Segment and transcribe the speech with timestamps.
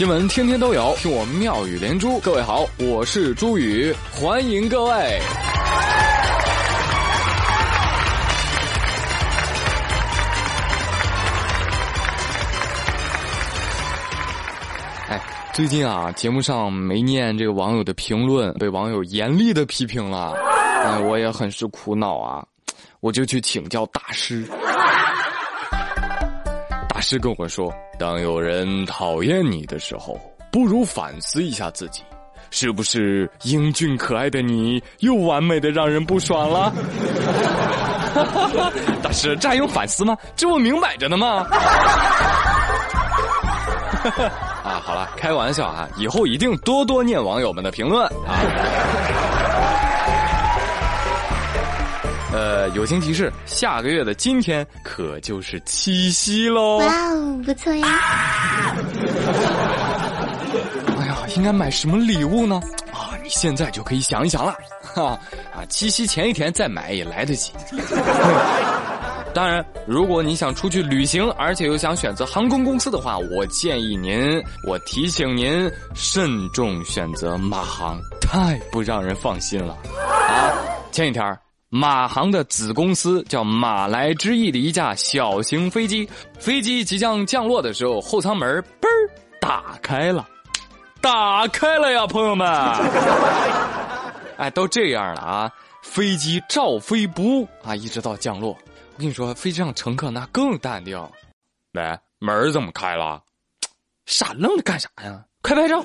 [0.00, 2.18] 新闻天天都有，听我妙语连珠。
[2.20, 5.20] 各位好，我是朱宇，欢迎各位。
[15.10, 20.32] 哎，最近啊，节目上没念这个网友的评论，被网友严厉的批评了。
[20.82, 22.42] 哎，我也很是苦恼啊，
[23.00, 24.48] 我就去请教大师。
[27.00, 30.20] 大师跟我说：“当有人讨厌你的时候，
[30.52, 32.02] 不如反思一下自己，
[32.50, 36.70] 是不是英俊可爱的你又完美的让人不爽了？”
[39.02, 40.14] 大师，这还用反思吗？
[40.36, 41.46] 这不明摆着呢吗？
[44.62, 48.44] 啊，好了，开玩笑啊，以后一定多多念网友们的评论啊。
[52.32, 56.78] 呃，友情提示：下个月的今天可就是七夕喽！
[56.78, 57.86] 哇哦，不错呀！
[60.98, 62.60] 哎呀，应该买什么礼物呢？
[62.92, 64.54] 啊，你现在就可以想一想了。
[64.94, 65.18] 哈
[65.52, 67.50] 啊，七夕前一天再买也来得及。
[69.34, 79.76] 当然，如果你想出去旅行，而且又想选择航空公司的话，我建议您，我提醒您慎重选择马航，太不让人放心了。
[80.28, 80.54] 啊，
[80.92, 81.36] 前几天。
[81.72, 89.08] 马航的子公司叫马来之翼的一架小型飞机，飞机即将降落的时候，后舱门嘣儿
[89.40, 90.28] 打开了，
[91.00, 92.48] 打开了呀，朋友们！
[94.36, 98.50] 哎，都这样了啊，飞机照飞不误啊，一直到降落。
[98.50, 101.00] 我跟你说，飞机上乘客那更淡定。
[101.72, 103.22] 来，门怎么开了？
[104.06, 105.22] 傻愣着干啥呀？
[105.40, 105.84] 快拍照！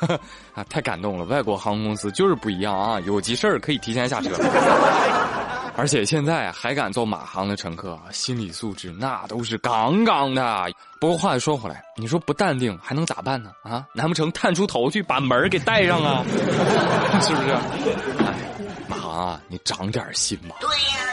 [0.54, 1.24] 啊，太感动了！
[1.26, 4.30] 外国航空公司就是不一样啊，有急事儿可以提前下车，
[5.76, 10.70] 而且现在还敢坐马航的乘客，心理素质那都是杠杠的。
[11.00, 13.50] 不过话又说回来，你说不淡定还能咋办呢？
[13.62, 16.24] 啊，难不成探出头去把门给带上啊？
[17.22, 17.50] 是不是？
[18.24, 18.34] 哎，
[18.88, 20.56] 马航啊，你长点心吧。
[20.60, 21.07] 对呀。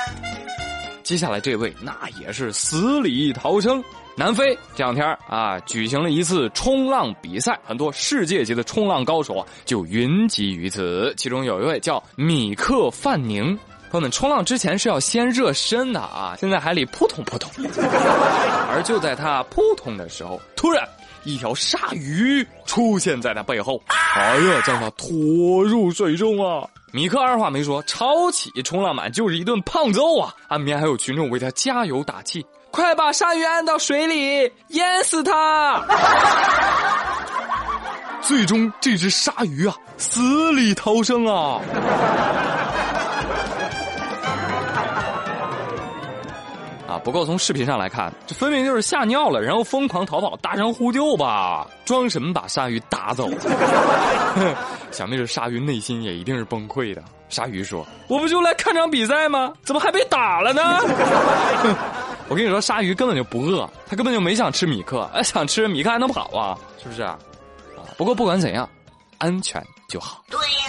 [1.06, 3.82] 接下来这位那也是死里逃生。
[4.18, 11.14] 南非这两天啊，举行了一次冲浪比赛，很多世界级的冲浪高手啊就云集于此。
[11.16, 13.56] 其中有一位叫米克范宁，
[13.96, 17.50] 朋友们，冲浪之前是要先热身的啊，先在海里扑通扑通。
[18.70, 20.86] 而就在他扑通的时候，突然
[21.24, 26.68] 一条鲨鱼出现在他背后，哎呀，将他拖入水中啊！
[26.92, 30.36] 米克二话没说，抄起冲浪板就是一顿胖揍啊！
[30.50, 32.46] 岸边还有群众为他加油打气。
[32.72, 35.82] 快把鲨鱼按到水里，淹死它！
[38.20, 41.62] 最终，这只鲨鱼啊，死里逃生啊！
[47.06, 53.30] 不过从视频上来看，这分明就是吓尿了，然后疯狂逃跑，大声呼救吧，装什么把鲨鱼打走？
[54.92, 57.04] 想必是鲨鱼内心也一定是崩溃的。
[57.30, 59.54] 鲨鱼说：“我不就来看场比赛吗？
[59.64, 60.80] 怎么还被打了呢？”
[62.28, 66.58] 我跟你说，鲨鱼根本就不饿，它根本就没想吃米克，哎，想吃米克还能跑啊？
[66.82, 67.20] 是不是啊？
[67.98, 68.68] 不过不管怎样，
[69.20, 70.24] 安全就好。
[70.28, 70.65] 对呀，对呀。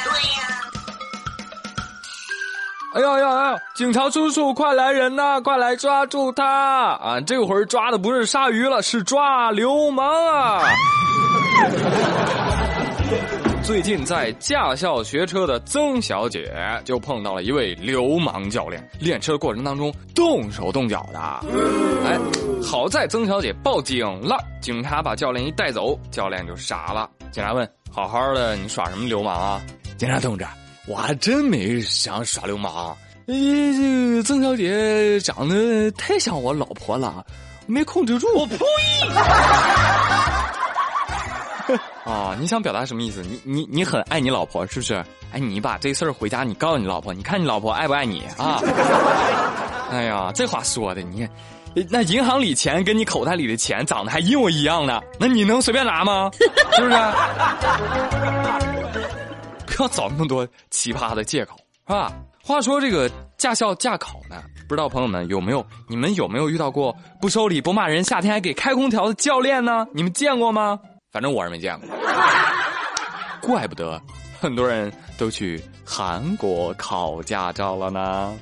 [2.97, 3.59] 哎呀呀呀！
[3.75, 5.39] 警察叔叔，快来人呐！
[5.43, 6.45] 快来抓住他！
[6.95, 10.62] 啊，这会儿抓的不是鲨鱼了，是抓流氓啊！
[13.62, 16.51] 最近在驾校学车的曾小姐
[16.87, 21.21] 就碰到了一位流氓教练，练车过程当中动手动脚的。
[22.07, 22.19] 哎，
[22.65, 27.11] 好在曾小姐报警了，警察把教练一带走，教练就傻了。
[27.31, 29.61] 警察问：“好好的，你耍什么流氓啊？”
[29.99, 30.47] 警察同志，
[30.87, 32.97] 我还真没想耍流氓。
[33.27, 37.25] 呃，曾小姐长得太像我老婆了，
[37.67, 38.27] 没控制住。
[38.37, 38.57] 我呸！
[42.05, 43.21] 啊， 你想表达什么意思？
[43.23, 45.05] 你你你很爱你老婆是不是？
[45.33, 48.63] 哎，你把这事儿回家，你告诉你老婆，你看你老婆爱不爱你啊？
[49.91, 51.29] 哎呀，这话说的，你
[51.91, 56.31] 那银行里钱跟你口袋里的钱长得还一模一样呢，那你能随便拿吗？
[56.77, 56.97] 是不是？
[59.78, 61.57] 要找那么多奇葩的借口，
[61.87, 62.13] 是吧？
[62.43, 65.67] 话说这个驾校驾考呢，不知道朋友们有没有？
[65.89, 69.84] 你们有没有遇到过不收礼不骂人，夏天还给开空调的教练呢？
[69.93, 70.78] 你们见过吗？
[71.11, 71.89] 反正我是没见过，
[73.43, 74.01] 怪不得
[74.41, 78.33] 很多人都去韩国考驾照了呢。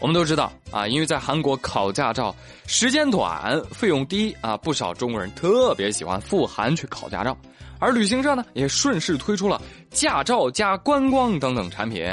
[0.00, 2.32] 我们都知道啊，因为在韩国考驾照
[2.68, 7.36] 时间短、费用低啊，不少中国人特别喜欢赴韩去考驾照。
[7.78, 9.60] 而旅行社呢，也顺势推出了
[9.90, 12.04] 驾照加观光等等产品。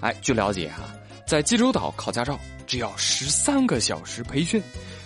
[0.00, 0.92] 哎，据了解啊，
[1.26, 4.62] 在济州岛考驾照只要十三个小时培训，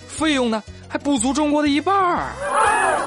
[0.06, 2.32] 费用呢还不足中国的一半儿。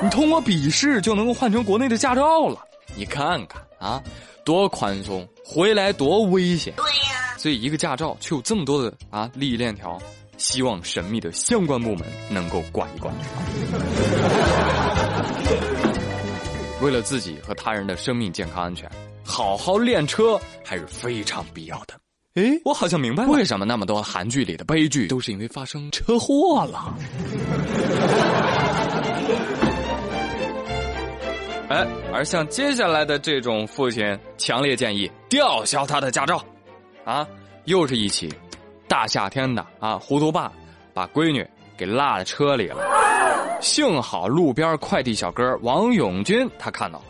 [0.01, 2.59] 你通过笔试就能够换成国内的驾照了。
[2.95, 4.01] 你看看啊，
[4.43, 6.73] 多宽松，回来多危险。
[6.75, 9.97] 对呀，所以一个驾照却有这么多的啊利益链条，
[10.37, 13.13] 希望神秘的相关部门能够管一管。
[16.81, 18.89] 为了自己和他人的生命健康安全，
[19.23, 21.93] 好好练车还是非常必要的。
[22.35, 26.95] 哎，我好像明白了，为什么那么多韩剧里的悲剧都是因为发生车祸了。
[31.69, 36.39] 哎，而像接下来的这种父亲，强烈建议吊销他的驾照。
[37.03, 37.27] 啊，
[37.65, 38.31] 又是一起
[38.87, 40.51] 大夏天的啊，糊涂爸
[40.93, 41.43] 把闺女
[41.75, 43.06] 给落在车里了。
[43.59, 47.05] 幸好路边快递小哥王永军他看到了，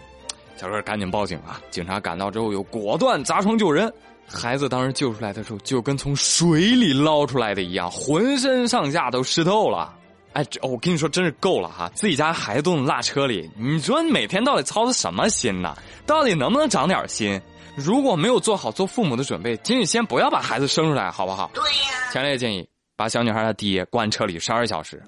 [0.57, 1.61] 小哥赶紧报警啊！
[1.69, 3.91] 警察赶到之后又果断砸窗救人。
[4.29, 9.93] 孩子当时救出来的时候，就跟从水里捞出来的一样，浑身上下都湿透了。
[10.33, 11.89] 哎，这我跟你说，真是够了哈！
[11.95, 15.75] 自己家孩子都能落车里，你说你每天到底操的什么心呢？
[16.05, 17.39] 到底能不能长点心？
[17.75, 21.49] 如果没有做好做父母的准备，请你先不要把孩子生出来，好不好？
[21.53, 22.11] 对呀。
[22.11, 25.01] 强烈建议把小女孩的爹关车里十二小时。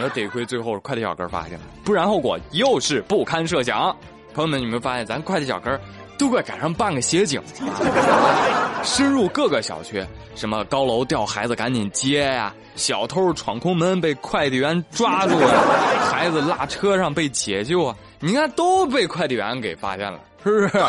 [0.00, 3.94] 你说得亏最后快递小哥发现了，不然后果又是不堪设想。
[4.32, 5.78] 朋友们，你们发现咱快递小哥？
[6.16, 15.50] 都快赶上半个协警了， 深入各个小区，什么高楼掉孩子赶紧接呀，小偷闯空门被快递员抓住啊，
[16.12, 20.68] 孩子落车上被解救啊，你看都被快递员给发现了，是不是？
[20.68, 20.88] 对呀。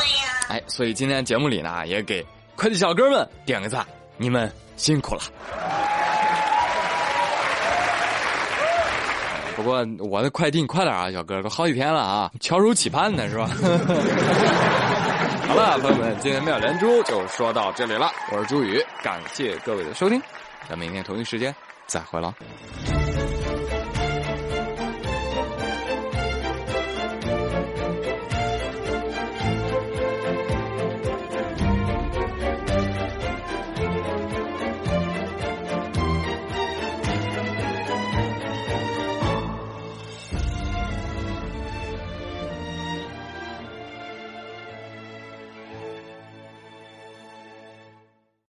[0.50, 2.26] 哎，所以今天节目里呢，也给
[2.56, 3.86] 快递小哥们点个赞，
[4.18, 5.22] 你们辛苦了。
[9.62, 13.48] 不过我的快递你快点啊，小哥，都好几天了啊，翘首企盼呢，是吧？
[15.48, 18.10] 好了，朋友们，今天妙连珠就说到这里了。
[18.32, 20.20] 我是朱宇，感谢各位的收听，
[20.68, 21.54] 咱明天同一时间
[21.86, 22.34] 再会了。